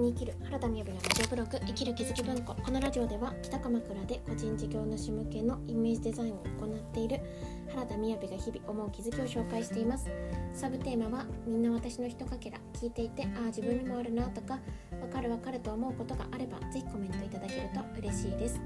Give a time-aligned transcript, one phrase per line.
[0.00, 0.34] に生きる。
[0.44, 2.54] 原田美由のラジオブログ生きる気づき文庫。
[2.54, 7.20] このラジオでは北鎌倉で個人事業主向けのイメージデザインを行っている
[7.68, 10.08] 原田美由が日々思う気づきを紹介しています。
[10.52, 14.54] サブテーマはみんな私のひとかけら聞いていてああ自分にもあるなとか
[15.00, 18.60] わかるわかると思うことがあればぜひコメントいただけると嬉しいです。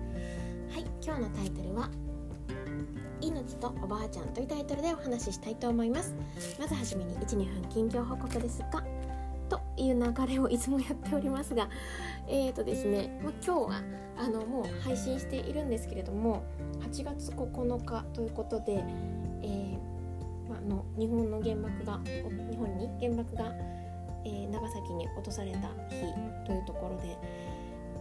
[0.70, 1.90] はい今日のタイトルは
[3.20, 6.14] 命とおばあちゃんというタイトルでお話ししたいと思います。
[6.58, 8.82] まずはじめに12分近況報告ですが
[9.78, 11.68] いう流れをいつもやっておりますが
[12.28, 13.82] えーとですね、まあ、今日は
[14.16, 16.42] あのもう配信しているんですけれども
[16.80, 18.84] 8月9日ということで、
[19.42, 19.78] えー
[20.48, 23.52] まあ、の日本の原爆が日本に原爆が、
[24.24, 26.00] えー、長崎に落とされた日
[26.44, 27.16] というところで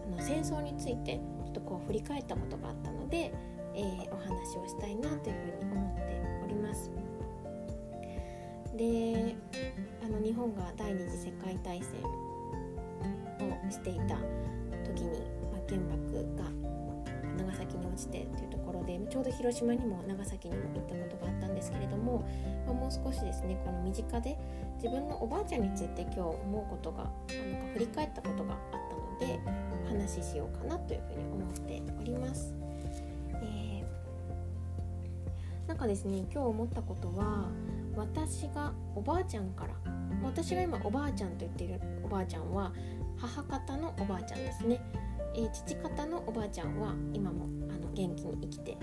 [0.08, 3.32] あの戦争についてちょっとこう振り返ったことがあったので、
[3.76, 6.02] えー、お話をしたいなというふうに思って
[6.44, 6.90] おります。
[8.78, 9.36] で
[10.04, 14.18] あの日本が第二次世界大戦をしていた
[14.86, 15.20] 時に、
[15.52, 16.52] まあ、原爆が
[17.38, 22.24] 長崎に落ちてというところでちょうど広島にも長崎にも行ったことがあったんですけれども、
[22.68, 24.38] まあ、もう少しですねこの身近で
[24.76, 27.14] 自分のおばあちゃんについて今日思うことがなんか
[27.74, 28.60] 振り返ったことがあっ
[29.20, 29.40] たので
[29.86, 32.54] お話ししようかなというふうに思っております。
[33.42, 37.50] えー、なんかですね今日思ったことは
[37.98, 39.74] 私がおばあちゃんから
[40.24, 42.72] 私が今おばあちゃんと言っているおばあちゃんは
[43.18, 44.80] 母方のおばあちゃんですね、
[45.36, 48.78] えー、父方のおばあちゃんは今もあの元気に生きて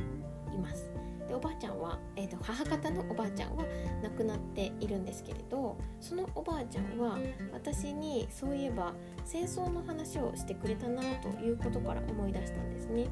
[0.52, 0.90] います。
[1.28, 3.64] でおばあちゃんは、えーと、母方のおばあちゃんは
[4.02, 7.18] 亡くなっているんですけれどそのおばあちゃんは
[7.52, 8.92] 私にそういえば
[9.24, 13.06] 戦争の話をしてくれたなということから思い出したんですね。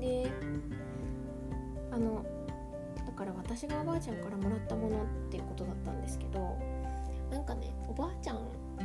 [0.00, 0.32] で
[1.90, 2.24] あの
[3.50, 6.56] 私がおばあちゃんからもらったものっていうことだったんですけど
[7.32, 8.36] なんかねおばあちゃん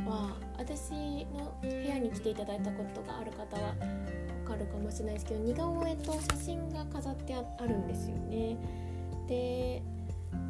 [0.04, 3.74] は私の部屋に来ていただいたことがある方はわ
[4.44, 8.56] かるかもしれないですけど似顔絵と写真が飾ってあるんですよね。
[9.28, 9.82] で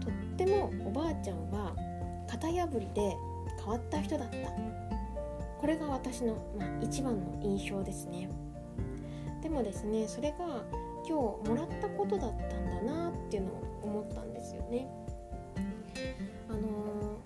[0.01, 1.75] とってもおばあちゃんは
[2.27, 3.15] 型破りで
[3.59, 4.37] 変わった人だった
[5.61, 8.29] これが私の、まあ、一番の印象ですね
[9.43, 10.37] でもですねそれが
[11.09, 14.89] 今日もらったことだったんだなっていうのを思ったんですよね。
[16.49, 17.19] あの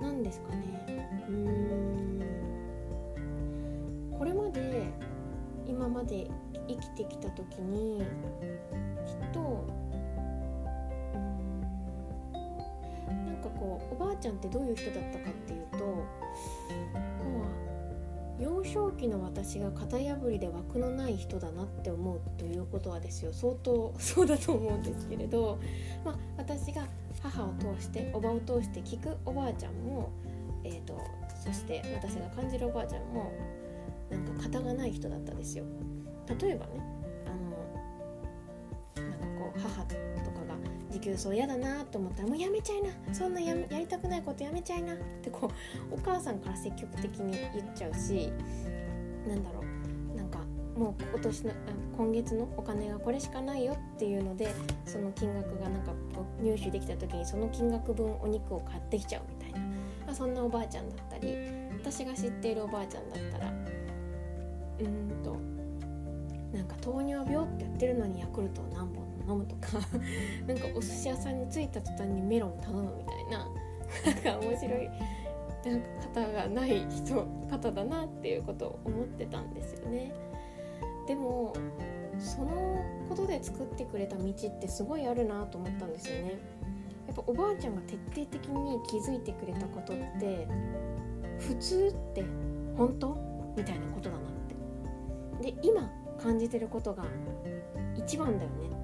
[0.00, 2.22] 何、ー、ですかねうーん
[4.18, 4.86] これまで
[5.66, 6.30] 今まで
[6.66, 9.66] 生きてきた時にきっと
[13.08, 16.04] なんかこうおばあちゃんってどういう人だったかっていうと
[18.42, 25.58] 幼少期の私が型破りで枠のない人だなって思うということはですよ相当 そうだと思うんですけれど、
[26.04, 26.88] まあ、私が
[27.22, 30.10] 母を通しておばを通して聞くおばあちゃんも、
[30.64, 30.98] えーと、
[31.44, 33.30] そして私が感じるおばあちゃんも
[34.10, 35.64] なんか型がない人だったですよ。
[36.40, 36.80] 例えばね
[37.26, 37.30] あ
[39.00, 39.94] のなんかこう母と
[40.32, 40.41] か
[40.92, 42.90] 持久走嫌だなと思ったらもうやめちゃいな。
[43.12, 44.94] そんなややりたくないことやめちゃいな。
[44.94, 45.50] ってこ
[45.90, 48.30] うお母さんから積極的に言っちゃうし
[49.26, 50.16] なんだろう。
[50.16, 50.38] なんか
[50.76, 51.52] もう今年の
[51.96, 54.48] 今月のお金がこれしかないよっていうので
[54.84, 55.92] その金額がなんか
[56.42, 59.58] 入手できた時にその金額分お肉を買ってきちゃうみたいな、
[60.06, 61.36] まあ、そんなおばあちゃんだったり
[61.80, 63.52] 私が知っているおばあちゃんだったら
[64.80, 65.36] うんと
[66.56, 68.64] なんか糖尿病って言ってるのにヤクルトを
[69.28, 69.78] 飲むとか
[70.46, 73.48] なんかお寿司屋さんに着いた途端にメロン頼むみたいな
[74.06, 74.90] なんか面白い
[75.64, 80.12] なんか方がない人方だなっていうことを思ってたんですよね。
[81.06, 81.52] でも
[82.18, 82.50] その
[83.08, 86.38] ことで作ってくれた道ってすごいあるなと思ったんですよね。
[87.06, 90.46] やっぱおばあちゃんが徹底的に気づいてくれたことって
[91.38, 92.24] 普通って
[92.76, 93.16] 本当？
[93.56, 95.52] みたいなことだなって。
[95.52, 95.90] で今
[96.22, 97.04] 感じてることが
[97.96, 98.81] 一番だよね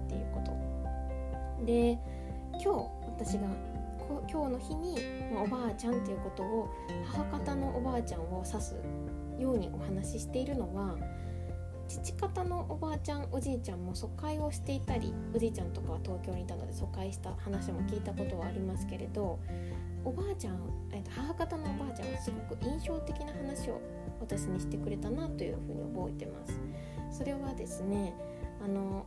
[1.69, 1.99] で
[2.53, 2.69] 今日
[3.05, 3.47] 私が
[4.27, 4.97] 今日の日に、
[5.31, 6.71] まあ、おばあちゃんっていうことを
[7.04, 8.75] 母方のおばあちゃんを指す
[9.39, 10.97] ようにお話ししているのは
[11.87, 19.39] 父方のおばあちゃんおじいちゃんも疎開をしていたりおじいちゃんとかは東京にいたので疎開した話も聞いたことはありますけれど
[20.07, 20.59] おばあちゃん、
[20.92, 23.78] えっと、母方のおばあちゃんはすごく印象的な話を
[24.21, 26.59] 私にしてくれたなというふうに覚えてます。
[27.10, 28.15] それはですね
[28.65, 29.07] あの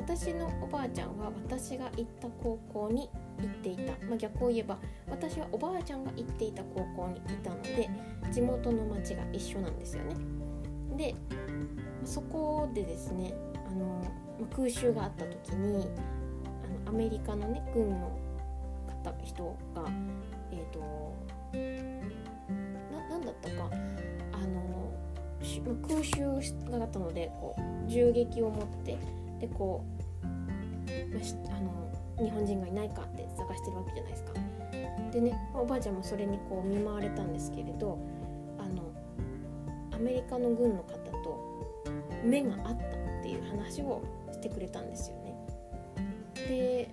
[0.00, 7.90] 私のおばあちゃんは私が行った高校に行っていた、まあ、逆を言えば私はおばあちゃんが行っていた高校にいたので
[8.32, 10.16] 地元の町が一緒なんですよね。
[10.96, 11.14] で
[12.04, 14.02] そこでですねあの
[14.56, 15.88] 空襲があった時に
[16.86, 18.18] あのアメリカのね軍の
[19.04, 19.84] 方人が
[20.50, 21.14] えっ、ー、と
[23.10, 23.70] 何だったか
[24.32, 24.92] あの
[25.86, 26.24] 空襲
[26.70, 28.98] があったのでこう銃撃を持って
[29.40, 29.84] でこ
[30.22, 34.32] う、まあの日本人がいないかって探してるわけじゃないですか。
[35.12, 37.98] でねおばあちゃんもそれにこう見舞われたんですけれど
[38.58, 38.92] あの
[39.92, 41.84] アメリカの軍の方と
[42.22, 42.76] 目があったっ
[43.22, 44.02] ていう話を
[44.32, 45.34] してくれたんですよね。
[46.34, 46.90] で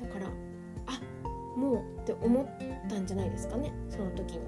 [0.00, 0.26] だから
[0.86, 2.46] あもうって思っ
[2.88, 4.40] たんじゃないですかねその時に。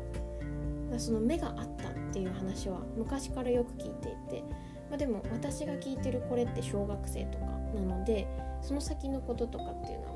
[0.99, 4.43] その目があったっていう話は昔からよく聞いていて、
[4.91, 8.27] まあ、でも私が聞いてるこれって小学生とかなので
[8.61, 10.13] その先のこととかっていうのは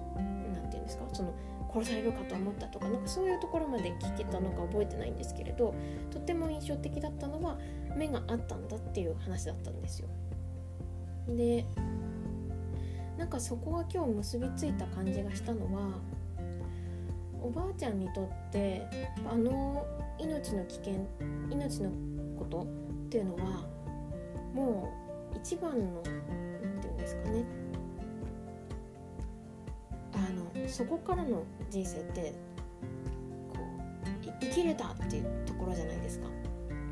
[0.53, 1.33] 何て言うんですかその
[1.73, 5.75] 殺されるかと思ったとかなんかそういうところまで聞けたのか覚えてないんですけれど
[6.11, 7.59] とっても印象的だったのは
[7.97, 10.09] 目があったんだっていう話だったんですよ。
[11.29, 11.65] で
[13.17, 16.01] なんかそこが今日結びついた感じがしたのは
[17.41, 18.87] おばあちゃんにとって
[19.31, 19.87] あの
[20.19, 21.07] 命の危険
[21.49, 21.91] 命の
[22.39, 23.65] ことっていうのは
[24.55, 24.93] も
[25.35, 26.11] う一番の何て
[26.83, 27.45] 言うんですかね。
[30.13, 30.19] あ
[30.63, 32.33] のそこからの人生って
[33.53, 33.59] こ
[34.23, 36.29] う生きれたっていうところじゃないですか。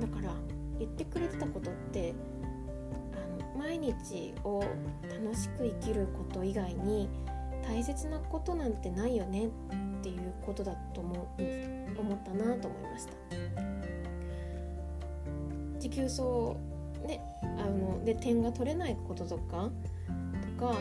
[0.01, 0.35] だから
[0.79, 2.15] 言ってくれてたことって
[3.15, 4.65] あの毎日を
[5.03, 7.09] 楽しく生きること以外に
[7.65, 9.51] 大切なことなんてないよねっ
[10.03, 11.15] ていうことだと思
[11.97, 13.13] 思ったなと思いました。
[15.79, 16.57] 持久走
[17.03, 19.71] ねあので点が取れないこととか
[20.59, 20.75] とか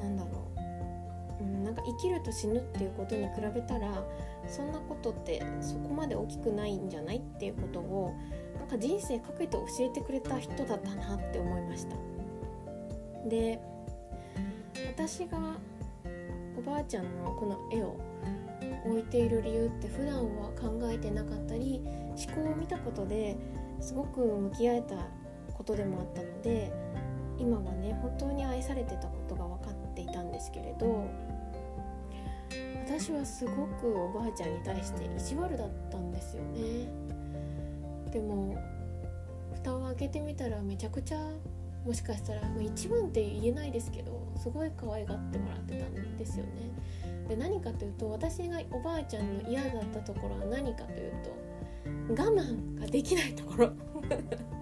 [0.00, 0.48] なんだろ
[1.40, 4.04] う、うん、なんか生きると死ぬっていうことに比べたら
[4.48, 8.14] そんなことってそこまで大きくないんじゃないっていうことを
[8.58, 11.96] なんか人生かけて教えてくれた人だったなって思いました。
[13.28, 13.60] で
[14.88, 15.38] 私が
[16.56, 17.96] おばあちゃんのこの絵を
[18.86, 21.82] 置いている理由って普段は考えてなかったり
[22.16, 23.36] 思考を見たことで
[23.80, 24.96] すごく向き合えた
[25.56, 26.70] ことでもあったので
[27.38, 31.08] 今はね本当に愛されてたことが分かっていたんですけれど
[32.86, 36.88] 私はすごくおばあちゃんに対して意地悪だったんですよね。
[38.12, 38.56] でも
[39.54, 41.18] 蓋を開けてみたらめちゃくちゃ
[41.84, 46.70] もしかしたら一番って言えないですけどすごい可愛がってもらってたんですよね。
[47.28, 51.12] で何かというと私がおばあちゃんの嫌だったところは何かという
[52.16, 53.72] と我慢ができないところ。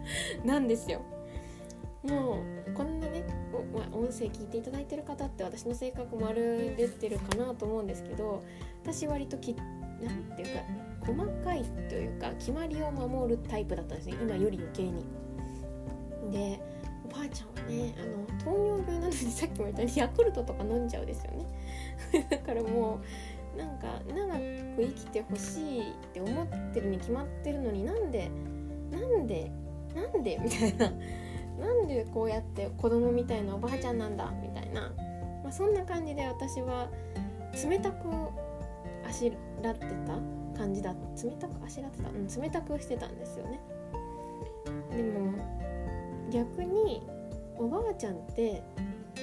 [0.45, 1.03] なんですよ。
[2.03, 3.25] もうこんなね
[3.93, 8.43] 音声聞いていただいてる方って私の性格もある出てるかなと思うんですけど
[8.83, 10.63] 私割ときなんていうか
[11.07, 14.17] 細かいというか決まりを守るタイプだったんですね。
[14.21, 15.05] 今より余計に。
[16.31, 16.61] で
[17.05, 21.47] おばあちゃんはねあの糖尿病なのにさっきも言ったようにヤクルトとか飲んじゃうですよね。
[22.31, 23.01] だからも
[23.55, 28.31] うなんか長く生きてほしいって思ってるに決まってるのになんで
[28.91, 29.51] なんで
[29.95, 30.39] なんで？
[30.43, 30.93] みたいな。
[31.59, 34.33] なんでこうやって子供みたいなおばあちゃんなんだ？
[34.43, 34.93] みたいな、
[35.43, 36.89] まあ、そんな感じで私は
[37.69, 38.09] 冷たく
[39.07, 39.33] あし
[39.63, 40.95] らってた感じだ。
[41.23, 43.61] 冷たくあしらってた、うん、冷たくしてたんですよね。
[44.91, 45.33] でも
[46.31, 47.07] 逆に
[47.57, 48.63] おばあちゃんって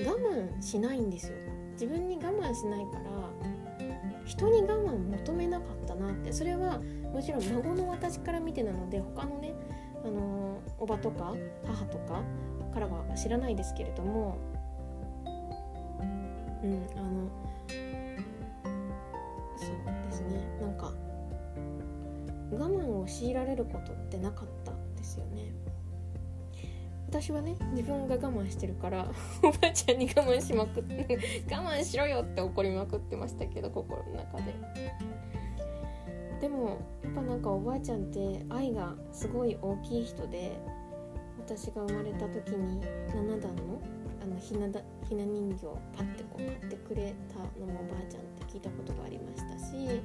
[0.05, 1.37] 我慢しないんですよ。
[1.73, 3.03] 自分に我慢しないから
[4.25, 6.31] 人に我慢求めなかったなって。
[6.31, 6.79] それは
[7.11, 9.53] もちろん孫の私から見てなので他のね
[10.05, 10.40] あの
[10.81, 11.35] おばとか
[11.65, 12.23] 母とか
[12.73, 14.37] からは知らないですけれども
[16.63, 17.29] うんあの
[19.55, 19.69] そう
[20.09, 20.47] ですね。
[20.59, 20.91] なんか
[22.51, 25.53] 我慢を強いられることってなかったですよね。
[27.07, 29.11] 私はね自分が我慢してるから
[29.43, 31.19] おばあちゃんに我慢しまくって
[31.51, 34.53] 我慢しろよって怒りまくってましたけど心の中で。
[36.39, 40.57] でもやっぱなんかおばあちゃんって愛がすごい大きい人で
[41.57, 43.81] 私が生まれた時に7段の
[44.23, 44.79] あのひなだ
[45.09, 49.99] ひな人形をパッてこう買ってくれたのもおばあちゃんって聞いたことがありましたし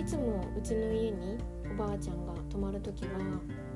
[0.00, 1.38] いつもうちの家に
[1.72, 3.10] おばあちゃんが泊まる時は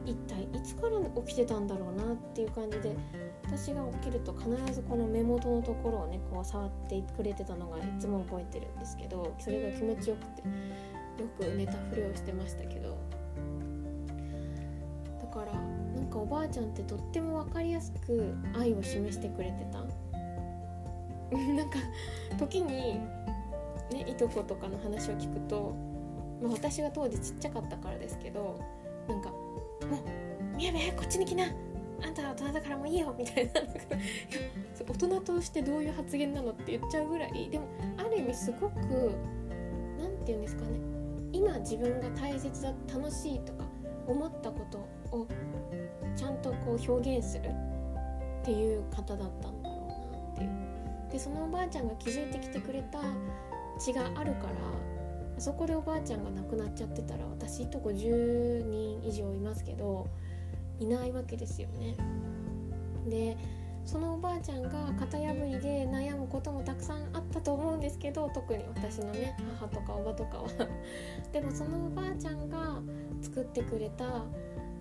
[0.05, 2.95] 一体いつから起きてたんだろうなっていう感じで
[3.43, 10.43] 私が起きると必ずこの目元のところをねこう触ってくれてたのがいつも覚えてるんですけどそれが気持ちよくて
[11.23, 12.97] よく寝たふりをしてましたけど。
[15.21, 15.76] だから
[16.17, 19.85] かおばあちゃんってとっても分かりやすく愛を示してくれてた。
[21.37, 21.79] なんか
[22.39, 23.01] 時に
[23.91, 25.75] ねいとことかの話を聞くと、
[26.41, 28.61] まあ、私が当時ちっちゃかったからですけど
[29.09, 29.31] なんか
[29.91, 29.97] 「も
[30.55, 31.45] うみやべこっちに来な。
[32.03, 33.53] あんたは大人だからもういいよ」みたいな。
[34.89, 37.65] 大人としてどういう発言なのって言っちゃうぐらいでも
[37.97, 38.75] ある意味すごく
[39.99, 40.79] 何て言うんですかね。
[41.33, 43.65] 今自分が大切だ楽しいとか
[44.07, 44.79] 思ったこと
[45.17, 45.27] を
[46.17, 47.51] ちゃんとこう表現する
[48.43, 53.01] っていう方だったんだろうなっていうでそのおばあちゃんが気づいてきてくれた
[53.79, 54.53] 血があるから
[55.37, 60.09] あそこでおばあちゃんが亡くなっちゃってたら私いとこ10人以上いますけど
[60.79, 61.97] いないわけですよね。
[63.09, 63.37] で
[63.85, 70.49] そのおばあちゃんが型破りで悩むこともたくさんあったと思うんですけど特に私のね母とかおばとかは
[71.33, 72.81] でもそのおばあちゃんが
[73.23, 74.25] 作ってくれた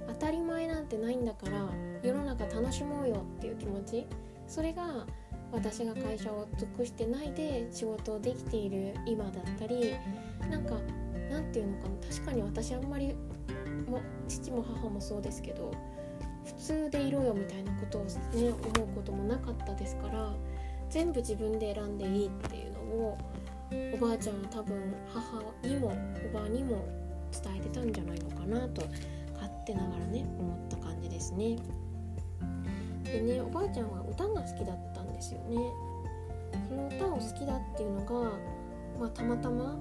[0.07, 1.69] 当たり前なんてないんだから
[2.03, 4.07] 世の中楽しもうよっていう気持ち。
[4.47, 5.05] それが
[5.51, 9.95] 私が会社を尽くしてないで仕事をできている今だったり
[10.49, 10.75] なんか
[11.29, 11.95] なんていうのかな。
[12.07, 13.15] 確かに私あんまり
[13.87, 15.71] も父も母もそうですけど
[16.45, 18.09] 普通でいろよみたいなことをね
[18.49, 20.31] 思うこともなかったですから
[20.89, 23.17] 全部自分で選んでいいっていうのを
[23.93, 25.87] おばあちゃんは多分母にも
[26.31, 26.85] おばあにも
[27.31, 28.83] 伝えてたんじゃないのかなと
[29.35, 31.57] 勝手ながらね思った感じですね。
[33.03, 35.57] でねおばあちゃんは歌が好きだったんですよね。
[36.67, 38.31] その歌を好きだっていうのが、
[38.99, 39.77] まあ、たまたま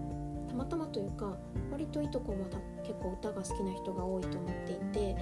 [0.48, 1.36] たまたまというか
[1.70, 2.44] 割といとこも
[2.82, 5.16] 結構歌が好きな人が多いと思っていて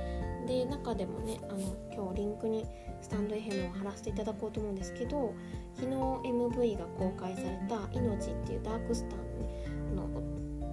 [0.46, 1.58] で中でもねあの
[1.94, 2.66] 今日リンクに
[3.00, 5.34] スタンド FM を貼らせていただこうと思うんですけど
[5.74, 10.08] 昨日 MV が公開された「命」っていうダークスターの、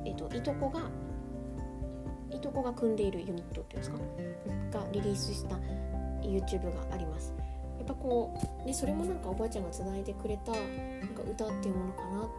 [0.06, 0.82] えっと、いとこが
[2.40, 3.92] いとこが組んでいるユニットっていうんです
[4.72, 4.80] か？
[4.80, 5.56] がリリースした
[6.22, 7.34] YouTube があります。
[7.78, 10.62] やっぱこう、ね、それもなんかおばあちゃんがつないでくれたなん
[11.16, 12.30] か歌っていうものかなっ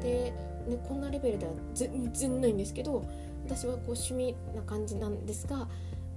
[0.00, 0.30] てで、
[0.66, 3.04] ね、こんなレベルでは全然ないんですけど
[3.44, 5.68] 私はこう趣味な感じなんですが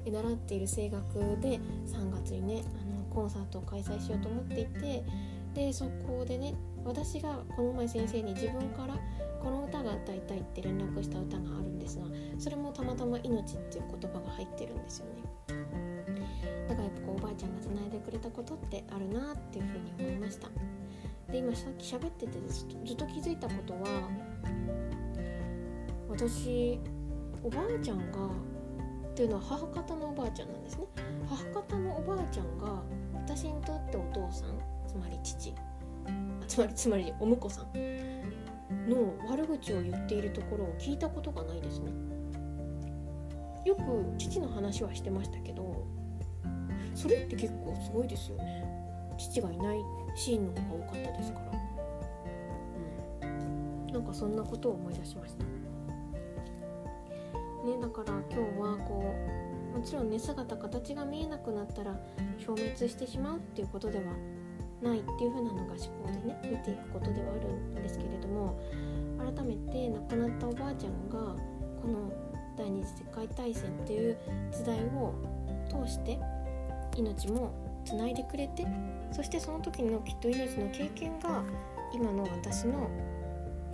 [0.06, 5.04] 習っている声楽で3月にねあのコンサートを開催しようと思っていて
[5.54, 6.56] でそこでね
[6.86, 8.96] 私がこの前先生に自分から
[9.46, 12.06] この歌が歌いたいって連絡した歌があるんですが
[12.40, 15.56] それもたまたま「命」っていう言葉が入ってるんですよね。
[16.68, 20.50] だからやっぱこうおばあちゃんがつないでくれたことってあるなっていうふうに思いました。
[21.32, 24.10] で今さっき喋っててずっと気づいたことは
[26.10, 26.80] 私
[27.44, 30.86] おばあちゃんがっていうのは母方のおばあちゃんなんですね。
[31.30, 32.82] 母方のおばあちゃんが
[33.14, 35.54] 私にとってお父さんつまり父。
[36.48, 38.15] つまりつまりお婿さん。
[38.88, 41.92] の悪口を言っているところを聞いたことがないですね。
[43.66, 43.82] よく
[44.18, 45.88] 父の話はしてましたけど
[46.94, 48.64] それって結構すごいですよね。
[49.18, 49.78] 父がいない
[50.16, 51.40] シーンの方が多かったですか
[53.22, 53.30] ら。
[53.30, 53.32] う
[53.90, 53.94] ん。
[53.94, 55.46] なんかそんなことを思い出しました。
[57.66, 59.16] ねだから今日はこ
[59.74, 62.00] うもちろんね姿形が見えなくなったら
[62.38, 64.04] 消滅してしまうっていうことでは
[64.82, 68.60] ないっていう風なのが思考でね見ていくことではあるんですけれども
[69.18, 71.36] 改めて亡くなったおばあちゃんが
[71.82, 72.12] この
[72.58, 74.18] 第二次世界大戦っていう
[74.52, 75.14] 時代を
[75.70, 76.20] 通して
[76.98, 77.54] 命も
[77.86, 78.66] つないでくれて
[79.12, 81.44] そしてその時のきっと命の経験が
[81.94, 82.90] 今の私の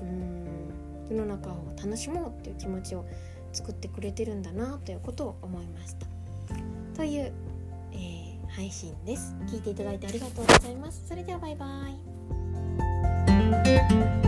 [0.01, 0.41] うーん
[1.09, 3.05] 世の中を楽しもうっていう気持ちを
[3.51, 6.07] 作ってくれてるんだなということを思いました。
[6.95, 7.33] という、
[8.55, 9.35] 配信です。
[9.47, 11.07] 聞いていただいてありがとうございます。
[11.07, 11.65] それではバイバ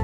[0.00, 0.03] イ。